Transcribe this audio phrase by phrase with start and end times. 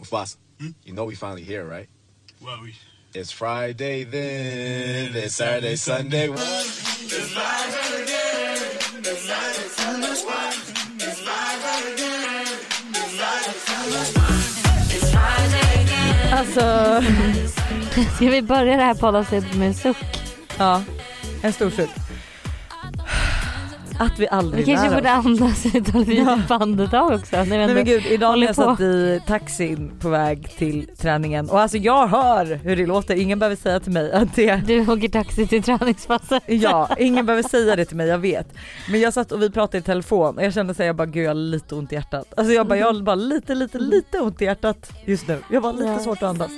[0.00, 0.36] Mufasa,
[0.84, 1.88] you know we finally here, right?
[2.40, 2.74] Well, we
[3.14, 6.26] It's Friday then, it's Saturday, Sunday.
[6.26, 6.64] Sunday.
[7.10, 7.34] It's
[16.32, 17.02] Alltså,
[18.16, 19.96] Ska vi börja det här poddavsnittet med en suck?
[20.58, 20.82] ja.
[21.42, 21.90] En stor suck.
[24.00, 25.26] Att vi Vi aldrig kanske lär borde oss.
[25.42, 27.36] andas ett litet andetag också.
[27.36, 31.50] När vi Nej men gud, idag när jag satt i taxin på väg till träningen
[31.50, 34.80] och alltså jag hör hur det låter, ingen behöver säga till mig att det Du
[34.92, 36.42] åker taxi till träningspasset.
[36.46, 38.48] Ja, ingen behöver säga det till mig, jag vet.
[38.90, 41.06] Men jag satt och vi pratade i telefon och jag kände så här, jag bara
[41.06, 42.34] gud jag har lite ont i hjärtat.
[42.36, 45.38] Alltså jag bara, jag har bara lite lite lite ont i hjärtat just nu.
[45.50, 45.98] Jag har lite Ja.
[45.98, 46.50] svårt att andas.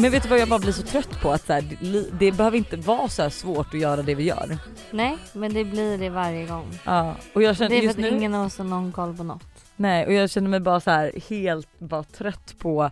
[0.00, 2.32] Men vet du vad jag bara blir så trött på att så här, det, det
[2.32, 4.58] behöver inte vara så här svårt att göra det vi gör.
[4.90, 6.66] Nej men det blir det varje gång.
[6.84, 8.92] Ja, och jag känner Det är för just att nu, ingen av oss har någon
[8.92, 9.64] koll på något.
[9.76, 12.90] nej och jag känner mig bara så här helt bara trött på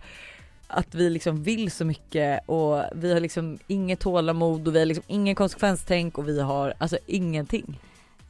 [0.67, 4.87] att vi liksom vill så mycket och vi har liksom inget tålamod och vi har
[4.87, 7.81] liksom ingen konsekvenstänk och vi har alltså ingenting.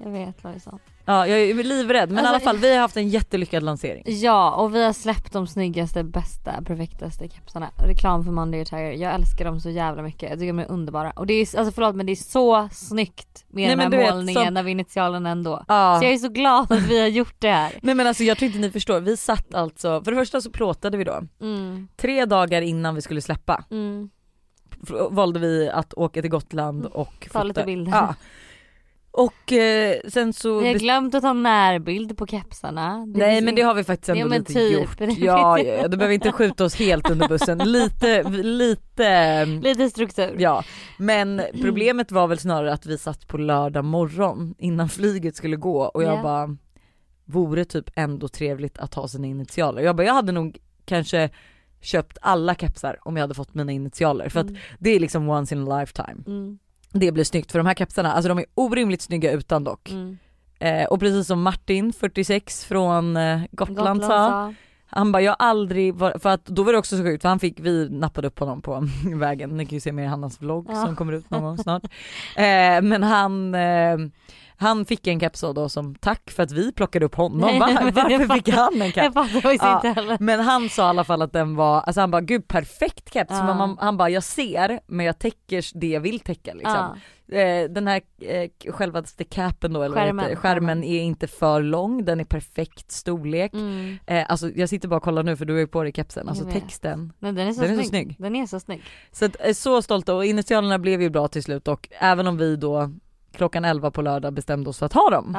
[0.04, 0.78] Jag vet Lojsan.
[1.10, 4.02] Ja jag är livrädd men i Alltså- alla fall vi har haft en jättelyckad lansering.
[4.06, 7.70] Ja och vi har släppt de snyggaste, bästa, perfektaste kepsarna.
[7.86, 8.94] Reklam för Monday Attire.
[8.96, 10.30] Jag älskar dem så jävla mycket.
[10.30, 11.10] Jag tycker de är underbara.
[11.10, 14.14] Och det är, alltså förlåt men det är så snyggt med Nej, den här vet,
[14.14, 15.64] målningen som- av initialen ändå.
[15.68, 15.96] Ja.
[16.00, 17.72] Så jag är så glad att vi har gjort det här.
[17.82, 20.50] Nej men alltså jag tror inte ni förstår, vi satt alltså, för det första så
[20.50, 21.20] plåtade vi då.
[21.40, 24.10] Mm, Tre dagar innan vi skulle släppa mm.
[25.10, 27.92] valde vi att åka till Gotland och Ta lite bilder.
[27.92, 28.14] Ja.
[29.18, 30.58] Och eh, sen så...
[30.60, 33.06] Vi har glömt att ta närbild på kepsarna.
[33.06, 34.72] Det Nej men det har vi faktiskt ändå lite typ.
[35.00, 35.18] gjort.
[35.18, 37.58] Ja, ja, du behöver inte skjuta oss helt under bussen.
[37.58, 39.44] Lite, lite...
[39.46, 40.36] Lite struktur.
[40.38, 40.64] Ja,
[40.98, 45.82] men problemet var väl snarare att vi satt på lördag morgon innan flyget skulle gå
[45.82, 46.22] och jag Ja.
[46.22, 46.56] bara
[47.24, 49.82] vore typ ändå trevligt att ha sina initialer.
[49.82, 51.30] Jag bara jag hade nog kanske
[51.80, 54.60] köpt alla kepsar om jag hade fått mina initialer för att Mm.
[54.78, 56.22] det är liksom once in a lifetime.
[56.26, 56.58] Mm,
[56.92, 59.90] Det blir snyggt för de här kepsarna, alltså de är orimligt snygga utan dock.
[59.90, 60.18] mm.
[60.60, 64.54] Eh, och precis som Martin 46 från eh, Gotland, Gotland sa,
[64.86, 67.28] han bara jag har aldrig varit, för att då var det också så sjukt för
[67.28, 70.42] han fick, vi nappade upp honom på vägen, ni kan ju se mer i Hannas
[70.42, 70.84] vlogg Ja.
[70.86, 71.84] som kommer ut någon gång snart.
[72.36, 73.96] Eh, men han, eh,
[74.60, 77.40] han fick en keps då som tack för att vi plockade upp honom.
[77.40, 77.66] Nej, Va?
[77.66, 79.16] men jag Varför fick han en keps?
[79.62, 80.16] Ja.
[80.20, 83.30] Men han sa i alla fall att den var, alltså han bara gud perfekt keps.
[83.30, 83.44] Ja.
[83.46, 86.74] Men man, han bara jag ser men jag täcker det jag vill täcka liksom.
[86.74, 86.96] Ja.
[87.32, 92.04] Eh, den här eh, självaste capen då eller Skärmen, heter, skärmen är inte för lång,
[92.04, 93.52] den är perfekt storlek.
[93.52, 93.98] Mm.
[94.06, 96.28] Eh, alltså jag sitter bara och kollar nu för du har ju på dig kepsen,
[96.28, 97.12] alltså texten.
[97.18, 98.06] Nej, den är så Den är så snygg.
[98.06, 98.16] snygg.
[98.18, 98.82] Den är så snygg.
[99.12, 102.36] Så att, eh, så stolta och initialerna blev ju bra till slut och även om
[102.36, 102.90] vi då
[103.32, 105.32] klockan 11 på lördag bestämde oss för att ha dem.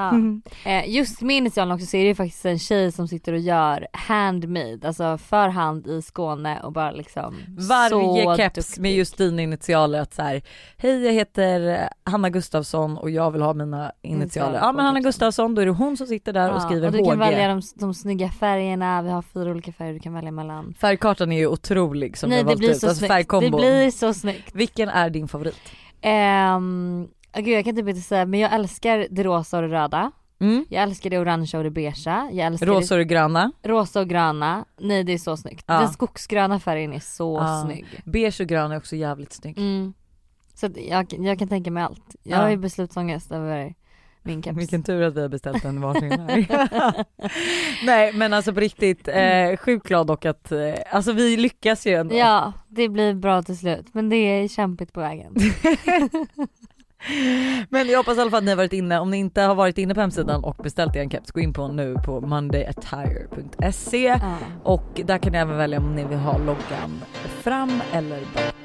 [0.64, 0.72] Ja.
[0.72, 3.40] Eh, just med initialen också så är det ju faktiskt en tjej som sitter och
[3.40, 7.36] gör handmade, alltså för hand i Skåne och bara liksom
[7.70, 8.82] Varje så keps duktig.
[8.82, 10.42] med just dina initialer att så här,
[10.78, 14.60] hej jag heter Hanna Gustafsson och jag vill ha mina initialer.
[14.60, 15.00] Ja men Hanna.
[15.00, 17.06] Gustafsson, då är det hon som sitter där och Ja, skriver och du HG.
[17.10, 20.74] kan välja de, de snygga färgerna, vi har fyra olika färger du kan välja mellan.
[20.82, 23.10] Färgkartan är ju otrolig som Nej vi har det valt blir ut, så alltså snyggt.
[23.10, 23.60] Det färgkombon.
[23.62, 24.56] blir så snyggt.
[24.56, 25.56] Vilken är din favorit?
[26.02, 29.70] Ehm, ah, gud jag kan typ inte säga men jag älskar det rosa och det
[29.70, 30.12] röda.
[30.42, 30.66] Mm.
[30.70, 32.30] Jag älskar det orangea och det beigea.
[32.34, 34.66] Jag älskar Rosa och det gröna, rosa och gröna.
[34.80, 35.66] Nej det är så snyggt.
[35.68, 35.80] Ja.
[35.80, 37.64] Den skogsgröna färgen är så Ja.
[37.66, 37.86] snygg.
[38.06, 39.58] beige och grön är också jävligt snygg.
[39.58, 39.94] Mm.
[40.54, 42.16] Så jag, jag kan tänka mig allt.
[42.24, 42.42] Jag Ja.
[42.44, 43.74] har ju beslutsångest över
[44.24, 44.58] min keps.
[44.58, 47.06] Vilken tur att vi har beställt en varsin här.
[47.86, 50.60] Nej men alltså på riktigt, eh, sjukt glad dock att, eh,
[50.92, 52.16] alltså vi lyckas ju ändå.
[52.16, 53.86] Ja, det blir bra till slut.
[53.94, 55.36] Men det är kämpigt på vägen.
[57.70, 59.56] Men jag hoppas i alla fall att ni har varit inne, om ni inte har
[59.56, 64.08] varit inne på hemsidan och beställt er en keps, gå in på nu på mondayattire.se
[64.08, 64.38] Ja.
[64.64, 67.02] och där kan ni även välja om ni vill ha loggan
[67.44, 68.56] fram eller bak.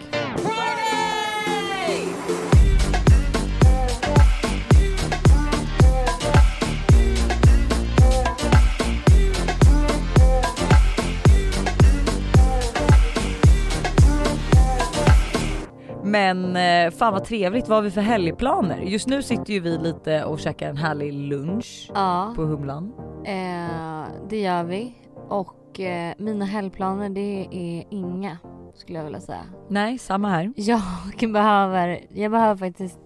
[16.15, 18.79] Men eh, fan vad trevligt, vad har vi för helgplaner?
[18.79, 22.93] Just nu sitter ju vi lite och käkar en härlig lunch Ja, på Humlan.
[23.25, 24.95] eh, det gör vi.
[25.29, 28.39] Och eh, mina helgplaner det är inga
[28.75, 29.41] skulle jag vilja säga.
[29.69, 30.53] Nej, samma här.
[30.57, 30.81] Jag
[31.33, 32.99] behöver, jag behöver faktiskt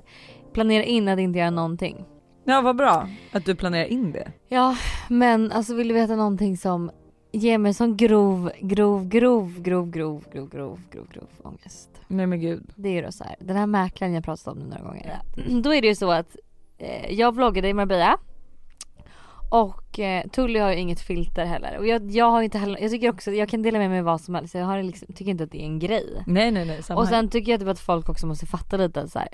[0.53, 2.05] planera in att inte göra någonting.
[2.45, 4.33] Ja vad bra att du planerar in det.
[4.49, 4.77] Ja,
[5.09, 6.91] men alltså vill du veta någonting som
[7.33, 11.89] ger mig sån grov, grov, grov, grov, grov, grov, grov, grov, grov ångest.
[12.09, 12.71] Nej men gud.
[12.75, 15.19] Det är ju då så här, den här mäklaren jag pratat om nu några gånger.
[15.63, 16.37] Då är det ju så att
[16.79, 18.19] eh, jag vloggade i Marbella.
[19.51, 21.79] Och eh, Tully har ju inget filter heller.
[21.79, 24.21] Och jag, jag har inte heller, jag tycker också, jag kan dela med mig vad
[24.21, 24.55] som helst.
[24.55, 26.23] Jag har liksom, tycker inte att det är en grej.
[26.27, 29.01] Nej nej nej samma Och sen tycker jag typ att folk också måste fatta lite
[29.01, 29.29] att så här,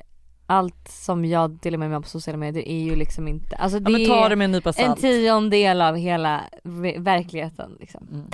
[0.47, 3.79] allt som jag delar med mig av på sociala medier är ju liksom inte, alltså
[3.81, 4.55] det ja, det en
[4.85, 8.09] en tiondel av hela ve- verkligheten liksom.
[8.13, 8.27] Mm.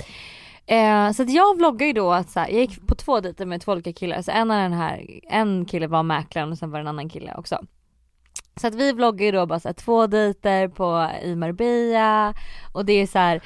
[0.65, 3.45] Eh, så att jag vloggar ju då att så här, jag gick på två dejter
[3.45, 4.21] med två olika killar.
[4.21, 7.09] Så en av den här, en kille var mäklaren och sen var det en annan
[7.09, 7.59] kille också.
[8.55, 12.33] Så att vi vloggar ju då bara så här, två dejter på i Marbella
[12.73, 13.41] och det är så här.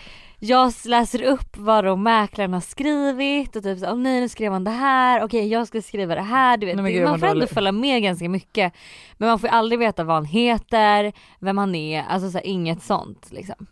[0.48, 4.52] Jag läser upp vad då mäklaren har skrivit och typ så, oh, nej nu skrev
[4.52, 6.58] han det här, okej jag ska skriva det här.
[6.58, 8.74] Du vet, Nej, gud, man får ändå följa med ganska mycket.
[9.18, 12.84] Men man får aldrig veta vad han heter, vem han är, alltså så här, inget
[12.84, 13.68] sånt liksom.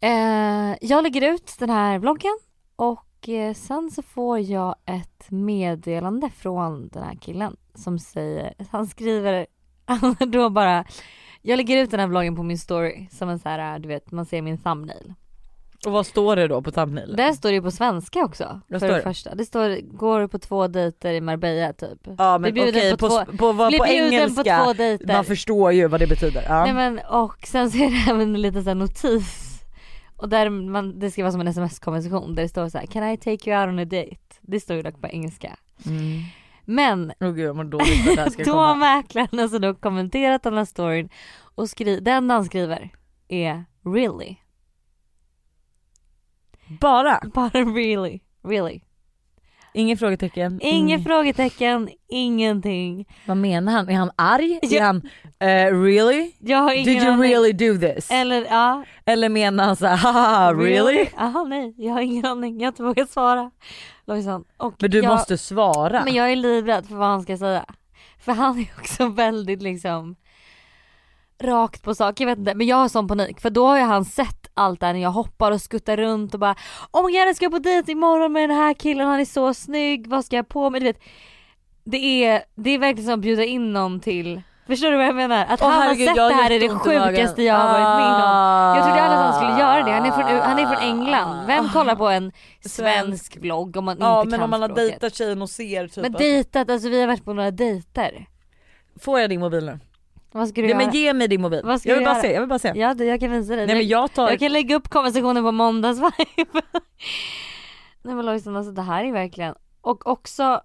[0.00, 2.38] Eh, jag lägger ut den här vloggen
[2.76, 8.86] och eh, sen så får jag ett meddelande från den här killen som säger, han
[8.86, 9.46] skriver
[10.26, 10.84] då bara
[11.42, 14.12] jag lägger ut den här vloggen på min story som en så här, du vet
[14.12, 15.14] man ser min thumbnail.
[15.86, 17.16] Och vad står det då på thumbnailen?
[17.16, 18.60] Där står det ju på svenska också.
[18.68, 19.02] Vad för står det det?
[19.02, 19.34] första.
[19.34, 21.98] Det står går på två dejter i Marbella typ.
[22.18, 25.06] Ja men okej på på, två- på, på, vad- engelska, på två dejter.
[25.06, 26.44] man förstår ju vad det betyder.
[26.48, 26.64] Ja.
[26.64, 29.50] Nej men och sen så är det även en liten så här notis.
[30.16, 33.08] Och där man, det ska vara som en sms-konversation där det står så här: Can
[33.10, 34.16] I take you out on a date?
[34.40, 35.56] Det står ju dock på engelska.
[35.86, 36.20] Mm.
[36.64, 38.74] Men Åh gud jag mår dåligt det här ska då har komma.
[38.96, 41.08] mäklaren alltså då kommenterat den här storyn
[41.54, 42.90] och skri- enda han skriver
[43.28, 44.36] är 'really'
[46.80, 47.20] Bara?
[47.34, 48.80] Bara 'really' Really.
[49.76, 50.58] Ingen frågetecken?
[50.62, 51.04] Inget Mm.
[51.04, 53.06] frågetecken, ingenting.
[53.26, 53.88] Vad menar han?
[53.88, 54.58] Är han arg?
[54.62, 54.78] Ja.
[54.78, 54.96] Är han
[55.38, 56.32] eh, really?
[56.38, 57.30] Jag har ingen Did you aning.
[57.30, 58.10] really do this?
[58.10, 58.84] Eller ja.
[59.04, 61.06] Eller menar han såhär haha really?
[61.16, 62.60] Jaha nej, jag har ingen aning.
[62.60, 63.50] Jag har inte vågat svara.
[64.06, 64.44] Lojsan.
[64.56, 66.04] Och Men du jag, måste svara.
[66.04, 67.64] Men jag är livrädd för vad han ska säga.
[68.18, 70.16] För han är också väldigt liksom
[71.42, 72.20] rakt på sak.
[72.20, 74.80] Jag vet inte men jag har sån panik för då har ju han sett allt
[74.80, 76.54] där när jag hoppar och skuttar runt och bara
[76.92, 79.54] Oh my god jag ska på dejt imorgon med den här killen, han är så
[79.54, 80.80] snygg, vad ska jag på mig?
[80.80, 81.00] Du vet,
[81.84, 85.14] det är, det är verkligen som att bjuda in någon till Förstår du vad jag
[85.16, 85.46] menar?
[85.48, 88.14] Att Åh, han herregud, har sett det här är det sjukaste jag har varit med
[88.14, 88.76] om.
[88.76, 89.90] Jag trodde aldrig att han skulle göra det.
[89.90, 90.80] Han är från, han är från Ah.
[90.80, 91.46] England.
[91.46, 94.68] Vem kollar på en svensk vlogg om man Ja inte men kan om man har
[94.68, 94.86] språket?
[94.88, 98.26] dejtat tjejen och ser typ Men dejtat, alltså vi har varit på några dejter.
[99.00, 99.78] Får jag din mobil nu?
[100.34, 100.86] Vad ska du Ja, göra?
[100.86, 101.60] men ge mig din mobil.
[101.64, 102.22] Vad ska jag du vill bara göra?
[102.22, 102.72] se, jag vill bara se.
[102.76, 103.66] Ja jag kan visa dig.
[103.66, 106.14] Nej men jag tar, jag kan lägga upp konversationen på måndagsvibe.
[108.02, 110.60] Nej men Lojsan alltså det här är verkligen, och också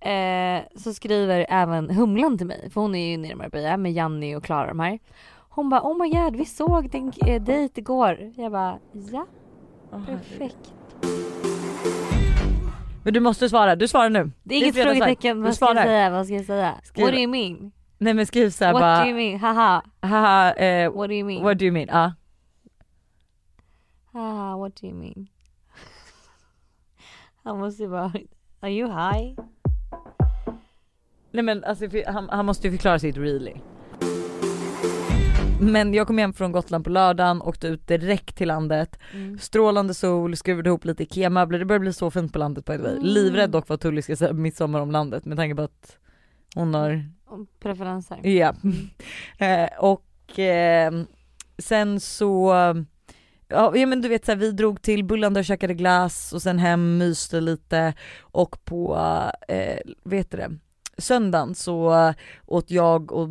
[0.00, 3.92] eh, så skriver även Humlan till mig, för hon är ju nere i Marbella med
[3.92, 4.98] Janni och Klara de här.
[5.48, 8.32] Hon bara oh my god vi såg din eh, dejt igår.
[8.36, 8.78] Jag bara
[9.12, 9.26] ja
[10.06, 10.72] perfekt.
[13.04, 14.30] Men du måste svara, du svarar nu.
[14.42, 16.74] Det är inget frågetecken, vad ska jag säga, vad ska jag säga?
[16.84, 17.04] Skriv.
[17.04, 17.72] What do you mean?
[18.02, 19.40] Nej men skriv såhär What bara, do you mean?
[19.40, 21.42] Haha, haha, eh, what do you mean?
[21.42, 21.88] what do you mean?
[21.88, 22.12] Ja.
[24.12, 25.26] Haha, what do you mean?
[27.44, 28.12] Han måste bara,
[28.60, 29.36] are you high?
[31.30, 33.54] Nej men alltså han, han måste ju förklara sitt really.
[35.60, 39.38] Men jag kom hem från Gotland på lördagen, åkte ut direkt till landet, Mm.
[39.38, 42.82] strålande sol, skruvade ihop lite IKEA-möbler, det börjar bli så fint på landet by the
[42.82, 42.92] way.
[42.92, 43.04] Mm.
[43.04, 45.98] Livrädd dock vad Tully ska säga midsommar om landet med tanke på att
[46.54, 47.04] hon har
[47.60, 48.26] Preferenser.
[48.26, 48.54] Ja.
[49.38, 50.92] eh, och eh,
[51.58, 52.52] sen så,
[53.48, 56.58] ja men du vet så här, vi drog till Bullanda och käkade glass och sen
[56.58, 58.96] hem, myste lite och på,
[59.48, 60.50] eh, vet du det,
[60.98, 62.12] söndagen så
[62.46, 63.28] åt jag och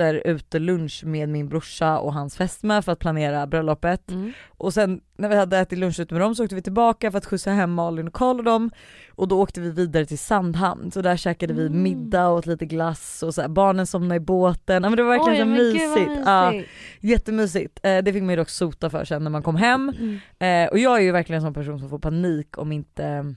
[0.00, 4.10] Buster ute lunch med min brorsa och hans fästmö för att planera bröllopet.
[4.10, 4.32] Mm.
[4.48, 7.18] Och sen när vi hade ätit lunch ute med dem så åkte vi tillbaka för
[7.18, 8.70] att skjutsa hem Malin och Karl och dem
[9.10, 11.82] och då åkte vi vidare till Sandhamn så där käkade vi Mm.
[11.82, 15.02] middag och åt lite glass och så här, barnen somnade i båten, ja men det
[15.02, 16.22] var verkligen Oj, så vad mysigt.
[16.26, 16.70] Ja, mysigt.
[17.00, 17.80] jättemysigt.
[17.82, 20.66] Eh, det fick man ju dock sota för sen när man kom hem Mm.
[20.66, 23.34] eh, och jag är ju verkligen en sån person som får panik om inte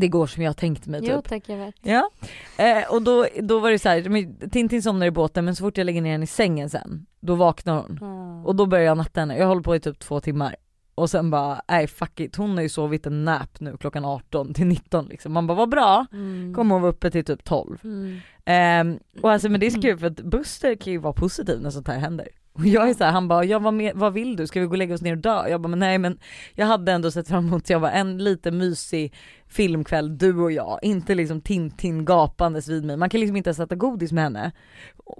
[0.00, 1.10] det går som jag tänkt mig typ.
[1.12, 1.74] Jo tack jag vet.
[1.82, 2.10] Ja,
[2.58, 5.78] eh, och då, då var det så här, Tintin somnar i båten men så fort
[5.78, 7.98] jag lägger ner henne i sängen sen, då vaknar hon.
[8.02, 8.46] Mm.
[8.46, 10.56] Och då börjar jag natta henne, jag håller på i typ två timmar.
[10.96, 14.54] Och sen bara, nej fuck it, hon har ju sovit en nap nu klockan 18
[14.54, 15.32] till 19 liksom.
[15.32, 16.54] Man bara vad bra, Mm.
[16.54, 17.78] kommer hon vara uppe till typ 12.
[17.84, 18.18] Mm.
[18.44, 21.60] Ehm, och alltså men det är så kul för att Buster kan ju vara positiv
[21.60, 22.28] när sånt här händer.
[22.58, 24.46] Och jag är så här, han bara, ja, vad, med, vad vill du?
[24.46, 25.48] Ska vi gå och lägga oss ner och dö?
[25.48, 26.18] Jag bara, men nej men
[26.54, 29.14] jag hade ändå sett fram emot, jag var en lite mysig
[29.48, 32.96] filmkväll, du och jag, inte liksom Tintin gapandes vid mig.
[32.96, 34.52] Man kan liksom inte ens äta godis med henne.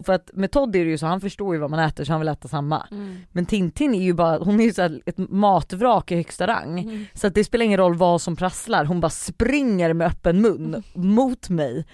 [0.06, 2.12] För att med Todd är det ju så, han förstår ju vad man äter så
[2.12, 2.86] han vill äta samma.
[2.90, 3.16] Mm.
[3.32, 6.78] Men Tintin är ju bara, hon är ju så här ett matvrak i högsta rang.
[6.78, 7.04] Mm.
[7.14, 10.82] Så att det spelar ingen roll vad som prasslar, hon bara springer med öppen mun
[10.94, 11.84] mot mig.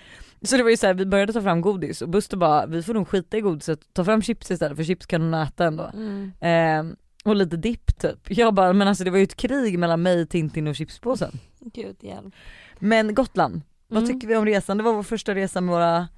[0.42, 2.82] Så det var ju så här, vi började ta fram godis och Buster bara, vi
[2.82, 5.90] får nog skita i godiset, ta fram chips istället för chips kan hon äta ändå.
[5.94, 6.32] Mm.
[6.40, 6.94] Eh,
[7.24, 8.18] och lite dipp typ.
[8.30, 11.30] Jag bara, men alltså det var ju ett krig mellan mig, Tintin och chipspåsen.
[11.60, 12.34] Gud hjälp.
[12.78, 14.14] Men Gotland, vad Mm.
[14.14, 14.76] tycker vi om resan?
[14.76, 16.08] Det var vår första resa med våra,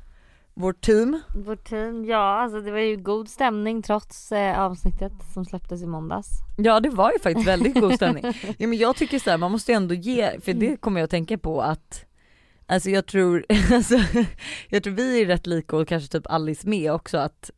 [0.54, 1.20] vårt team.
[1.46, 5.86] Vårt team, ja alltså det var ju god stämning trots eh, avsnittet som släpptes i
[5.86, 6.28] måndags.
[6.58, 8.24] Ja det var ju faktiskt väldigt god stämning.
[8.58, 11.04] Ja, men jag tycker så här, man måste ju ändå ge, för det kommer jag
[11.04, 12.04] att tänka på att
[12.72, 13.94] Alltså jag tror, alltså,
[14.68, 17.50] jag tror vi är rätt lika och kanske typ Alice med också att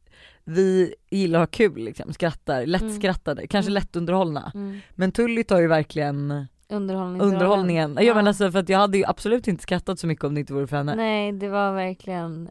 [0.44, 3.74] vi gillar att ha kul liksom, skrattar, lättskrattade, kanske Mm.
[3.74, 4.52] lättunderhållna.
[4.54, 4.80] Mm.
[4.90, 7.98] Men Tully tar ju verkligen underhållningen.
[8.00, 8.14] Ja.
[8.14, 10.52] men alltså för att jag hade ju absolut inte skrattat så mycket om det inte
[10.52, 10.94] vore för henne.
[10.94, 12.48] Nej det var verkligen,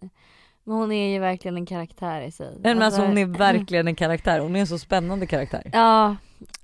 [0.64, 2.58] men hon är ju verkligen en karaktär i sig.
[2.64, 5.70] Men alltså hon är verkligen en karaktär, hon är en så spännande karaktär.
[5.74, 6.16] Ja,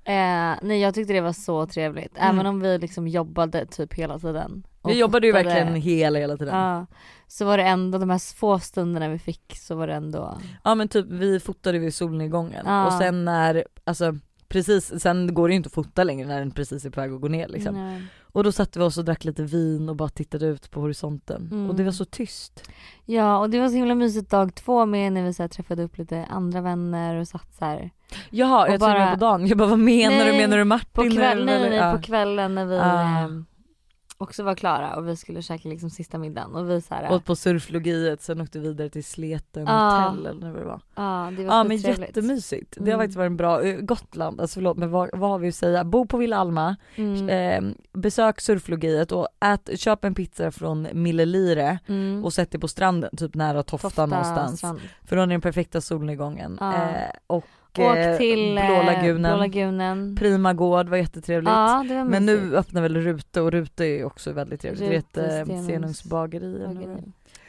[0.04, 2.18] eh, nej jag tyckte det var så trevligt.
[2.18, 2.34] Mm.
[2.34, 4.66] Även om vi liksom jobbade typ hela tiden.
[4.84, 6.54] Vi jobbade ju verkligen hela hela tiden.
[6.54, 6.78] Ja.
[6.78, 6.86] Ja,
[7.26, 10.38] så var det ändå de här få stunderna vi fick så var det ändå
[10.74, 12.86] men typ vi fotade vid solnedgången Ja.
[12.86, 14.14] och sen när, alltså
[14.48, 17.12] precis, sen går det ju inte att fota längre när den precis är på väg
[17.12, 17.74] att gå ner liksom.
[17.74, 18.02] Nej.
[18.32, 21.48] Och då satte vi oss och drack lite vin och bara tittade ut på horisonten
[21.52, 21.70] Mm.
[21.70, 22.62] och det var så tyst.
[23.06, 25.98] Ja och det var så himla mysigt dag två med när vi så träffade upp
[25.98, 27.90] lite andra vänner och satt så här.
[28.30, 30.90] Jaha jag trodde bara- på dagen, jag bara vad menar du, Nej, menar du Martin?
[30.92, 31.68] På, kväll, nu, nej, eller?
[31.70, 31.92] nej, Ja.
[31.96, 33.44] på kvällen när vi Ah.
[34.20, 37.24] Också var klara och vi skulle käka liksom sista middagen och vi så här, Åt
[37.24, 40.80] på surflogiet, sen åkte vi vidare till Sleten hotell eller vad det var.
[40.94, 42.08] ja det var Ja men skittrevligt.
[42.16, 42.74] jättemysigt.
[42.76, 42.98] Det har Mm.
[43.00, 45.84] faktiskt varit en bra, eh, Gotland, alltså förlåt men vad, vad har vi att säga?
[45.84, 47.28] Bo på Villa Alma, Mm.
[47.28, 52.24] eh, besök surflogiet och ät, köp en pizza från Mille Lire Mm.
[52.24, 54.58] och sätt dig på stranden, typ nära Tofta, Tofta någonstans.
[54.58, 54.80] strand.
[55.04, 56.56] För då är den perfekta solnedgången.
[56.60, 56.74] Ja.
[56.74, 57.44] Eh, och
[57.78, 60.16] Åk eh, till eh, Blå lagunen, Blå lagunen.
[60.16, 61.50] Prima gård var jättetrevligt.
[61.50, 64.82] Ja var Men nu öppnar väl Rute och Rute är också väldigt trevligt.
[64.90, 66.66] Rute, det heter Stenungs- bageri.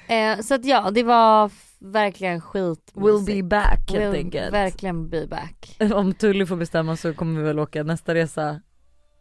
[0.07, 3.01] Eh, så att ja det var verkligen skit är.
[3.01, 4.53] Will be back helt enkelt.
[4.53, 5.77] Verkligen be back.
[5.93, 8.61] Om Tully får bestämma så kommer vi väl åka nästa resa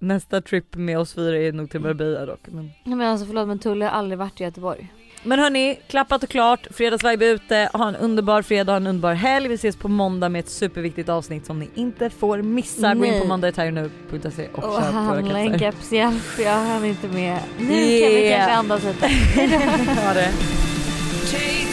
[0.02, 2.40] Nästa trip med oss fyra är nog till Marbella dock.
[2.46, 4.92] Men, Nej men alltså förlåt men Tully har aldrig varit i Göteborg.
[5.22, 6.66] Men hörni, klappat och klart.
[6.70, 7.68] Fredagsvibe är ute.
[7.72, 9.48] Ha en underbar fredag, en underbar helg.
[9.48, 12.94] Vi ses på måndag med ett superviktigt avsnitt som ni inte får missa.
[12.94, 15.72] Gå in på mondaytire.nu och Och köp våra handla en kepsar.
[15.72, 17.38] keps, hjälp jag hann inte med.
[17.58, 18.38] Nu kan vi Yeah.
[18.38, 19.06] kanske andas lite.
[20.06, 20.28] ha det.